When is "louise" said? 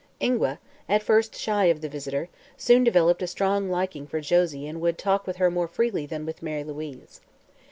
6.63-7.21